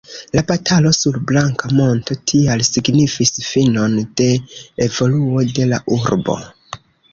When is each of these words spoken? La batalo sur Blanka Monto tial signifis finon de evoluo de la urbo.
La 0.37 0.43
batalo 0.51 0.91
sur 0.99 1.19
Blanka 1.31 1.69
Monto 1.79 2.17
tial 2.31 2.65
signifis 2.71 3.35
finon 3.49 3.95
de 4.23 4.33
evoluo 4.89 5.47
de 5.61 5.71
la 5.75 5.83
urbo. 6.01 6.43